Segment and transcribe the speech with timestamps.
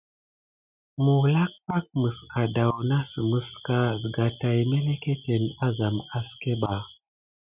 [1.03, 6.77] Məwlak pak mes addawnasəmeska, zəga taï mélékéténe azam aské mɓa.